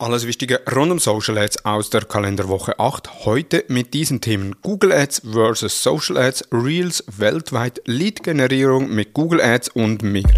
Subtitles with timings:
[0.00, 3.26] Alles Wichtige rund um Social Ads aus der Kalenderwoche 8.
[3.26, 9.68] Heute mit diesen Themen Google Ads versus Social Ads, Reels weltweit, Lead-Generierung mit Google Ads
[9.68, 10.32] und mehr.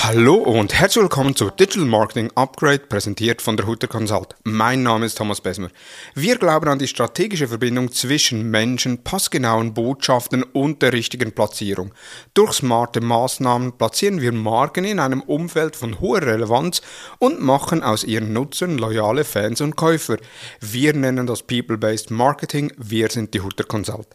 [0.00, 4.36] Hallo und herzlich willkommen zu Digital Marketing Upgrade, präsentiert von der Hutter Consult.
[4.44, 5.68] Mein Name ist Thomas Besmer.
[6.14, 11.92] Wir glauben an die strategische Verbindung zwischen Menschen, passgenauen Botschaften und der richtigen Platzierung.
[12.32, 16.80] Durch smarte Maßnahmen platzieren wir Marken in einem Umfeld von hoher Relevanz
[17.18, 20.16] und machen aus ihren Nutzern loyale Fans und Käufer.
[20.60, 22.72] Wir nennen das People-Based Marketing.
[22.78, 24.06] Wir sind die Hutter Consult.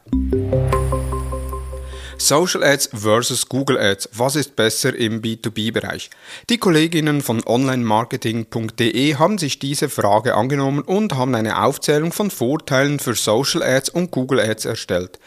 [2.18, 4.10] Social Ads versus Google Ads.
[4.14, 6.10] Was ist besser im B2B-Bereich?
[6.50, 13.00] Die Kolleginnen von onlinemarketing.de haben sich diese Frage angenommen und haben eine Aufzählung von Vorteilen
[13.00, 15.20] für Social Ads und Google Ads erstellt.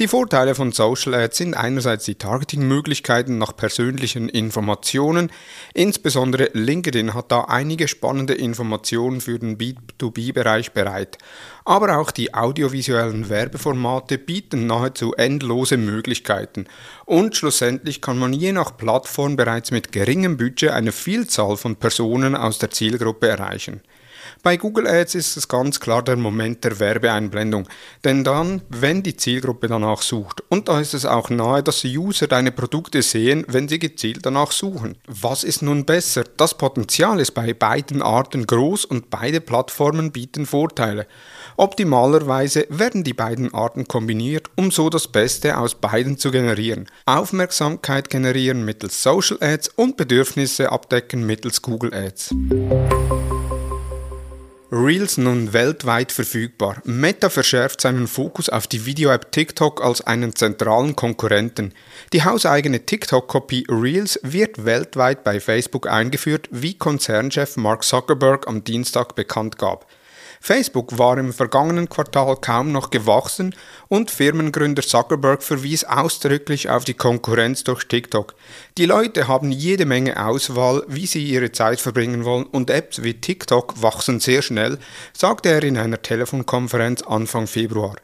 [0.00, 5.30] Die Vorteile von Social Ads sind einerseits die Targeting-Möglichkeiten nach persönlichen Informationen.
[5.74, 11.18] Insbesondere LinkedIn hat da einige spannende Informationen für den B2B-Bereich bereit.
[11.66, 16.68] Aber auch die audiovisuellen Werbeformate bieten nahezu endlose Möglichkeiten.
[17.04, 22.34] Und schlussendlich kann man je nach Plattform bereits mit geringem Budget eine Vielzahl von Personen
[22.34, 23.82] aus der Zielgruppe erreichen.
[24.42, 27.68] Bei Google Ads ist es ganz klar der Moment der Werbeeinblendung,
[28.04, 30.42] denn dann, wenn die Zielgruppe danach sucht.
[30.48, 34.52] Und da ist es auch nahe, dass User deine Produkte sehen, wenn sie gezielt danach
[34.52, 34.96] suchen.
[35.06, 36.24] Was ist nun besser?
[36.36, 41.06] Das Potenzial ist bei beiden Arten groß und beide Plattformen bieten Vorteile.
[41.56, 46.86] Optimalerweise werden die beiden Arten kombiniert, um so das Beste aus beiden zu generieren.
[47.06, 52.34] Aufmerksamkeit generieren mittels Social Ads und Bedürfnisse abdecken mittels Google Ads.
[54.74, 56.80] Reels nun weltweit verfügbar.
[56.84, 61.74] Meta verschärft seinen Fokus auf die Video-App TikTok als einen zentralen Konkurrenten.
[62.14, 69.14] Die hauseigene TikTok-Kopie Reels wird weltweit bei Facebook eingeführt, wie Konzernchef Mark Zuckerberg am Dienstag
[69.14, 69.86] bekannt gab.
[70.44, 73.54] Facebook war im vergangenen Quartal kaum noch gewachsen
[73.86, 78.34] und Firmengründer Zuckerberg verwies ausdrücklich auf die Konkurrenz durch TikTok.
[78.76, 83.14] Die Leute haben jede Menge Auswahl, wie sie ihre Zeit verbringen wollen und Apps wie
[83.14, 84.78] TikTok wachsen sehr schnell,
[85.12, 87.94] sagte er in einer Telefonkonferenz Anfang Februar.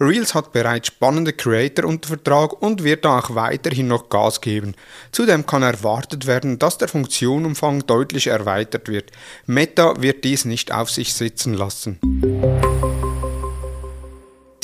[0.00, 4.74] Reels hat bereits spannende Creator unter Vertrag und wird auch weiterhin noch Gas geben.
[5.12, 9.10] Zudem kann erwartet werden, dass der Funktionumfang deutlich erweitert wird.
[9.46, 11.98] Meta wird dies nicht auf sich sitzen lassen.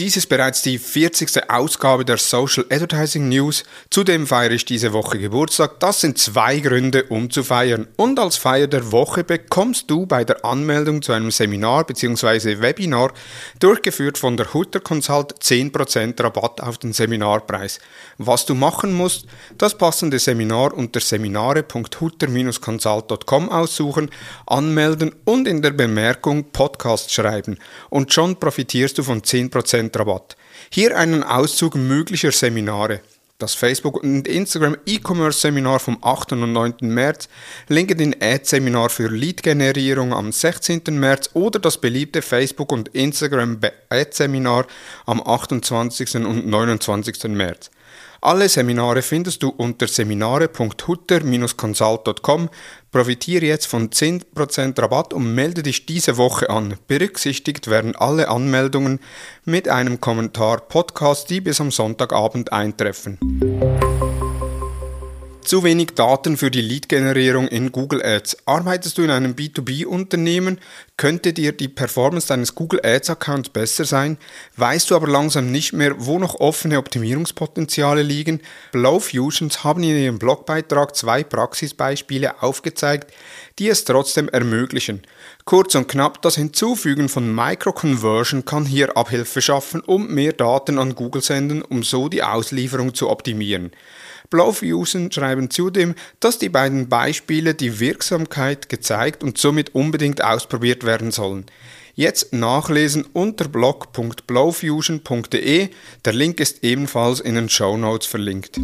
[0.09, 1.51] Dies ist bereits die 40.
[1.51, 3.65] Ausgabe der Social Advertising News.
[3.91, 5.81] Zudem feiere ich diese Woche Geburtstag.
[5.81, 7.87] Das sind zwei Gründe, um zu feiern.
[7.97, 12.63] Und als Feier der Woche bekommst du bei der Anmeldung zu einem Seminar bzw.
[12.63, 13.13] Webinar,
[13.61, 17.79] durchgeführt von der Hutter Consult, 10% Rabatt auf den Seminarpreis.
[18.17, 19.27] Was du machen musst,
[19.59, 24.11] das passende Seminar unter seminare.hutter-consult.com aussuchen,
[24.47, 27.59] anmelden und in der Bemerkung Podcast schreiben.
[27.91, 30.36] Und schon profitierst du von 10% Rabatt.
[30.70, 33.00] Hier einen Auszug möglicher Seminare.
[33.38, 36.32] Das Facebook- und Instagram E-Commerce-Seminar vom 8.
[36.32, 36.75] und 9.
[36.81, 37.28] März,
[37.69, 40.82] LinkedIn Ad-Seminar für Lead-Generierung am 16.
[40.98, 43.60] März oder das beliebte Facebook- und Instagram
[43.91, 44.66] Ad-Seminar
[45.06, 46.16] am 28.
[46.16, 47.28] und 29.
[47.28, 47.70] März.
[48.21, 52.49] Alle Seminare findest du unter seminare.hutter-consult.com.
[52.91, 56.75] Profitiere jetzt von 10% Rabatt und melde dich diese Woche an.
[56.89, 58.99] Berücksichtigt werden alle Anmeldungen
[59.45, 63.19] mit einem Kommentar Podcast, die bis am Sonntagabend eintreffen.
[65.48, 68.36] Zu wenig Daten für die Lead-Generierung in Google Ads.
[68.44, 70.60] Arbeitest du in einem B2B-Unternehmen?
[70.98, 74.19] Könnte dir die Performance deines Google Ads-Accounts besser sein?
[74.59, 78.42] Weißt du aber langsam nicht mehr, wo noch offene Optimierungspotenziale liegen?
[78.72, 83.15] Blowfusions haben in ihrem Blogbeitrag zwei Praxisbeispiele aufgezeigt,
[83.59, 85.00] die es trotzdem ermöglichen.
[85.47, 90.94] Kurz und knapp, das Hinzufügen von Microconversion kann hier Abhilfe schaffen und mehr Daten an
[90.94, 93.72] Google senden, um so die Auslieferung zu optimieren.
[94.31, 101.10] Blowfusion schreiben zudem, dass die beiden Beispiele die Wirksamkeit gezeigt und somit unbedingt ausprobiert werden
[101.10, 101.47] sollen.
[101.95, 105.71] Jetzt nachlesen unter blog.blowfusion.de.
[106.04, 108.60] Der Link ist ebenfalls in den Show Notes verlinkt.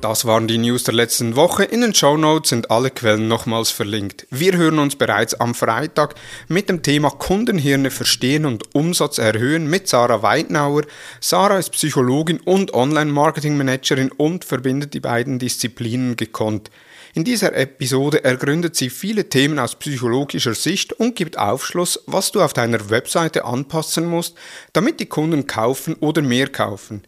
[0.00, 1.64] Das waren die News der letzten Woche.
[1.64, 4.28] In den Show Notes sind alle Quellen nochmals verlinkt.
[4.30, 6.14] Wir hören uns bereits am Freitag
[6.46, 10.82] mit dem Thema Kundenhirne verstehen und Umsatz erhöhen mit Sarah Weidnauer.
[11.20, 16.70] Sarah ist Psychologin und Online-Marketing-Managerin und verbindet die beiden Disziplinen gekonnt.
[17.18, 22.40] In dieser Episode ergründet sie viele Themen aus psychologischer Sicht und gibt Aufschluss, was du
[22.40, 24.36] auf deiner Webseite anpassen musst,
[24.72, 27.02] damit die Kunden kaufen oder mehr kaufen.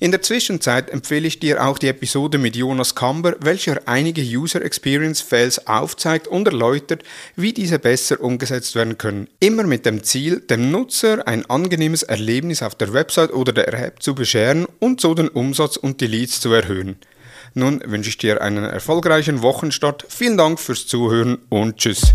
[0.00, 4.64] In der Zwischenzeit empfehle ich dir auch die Episode mit Jonas Kamber, welcher einige User
[4.64, 7.04] Experience Fails aufzeigt und erläutert,
[7.36, 9.28] wie diese besser umgesetzt werden können.
[9.38, 14.02] Immer mit dem Ziel, dem Nutzer ein angenehmes Erlebnis auf der Website oder der App
[14.02, 16.96] zu bescheren und so den Umsatz und die Leads zu erhöhen.
[17.54, 20.06] Nun wünsche ich dir einen erfolgreichen Wochenstart.
[20.08, 22.14] Vielen Dank fürs Zuhören und tschüss.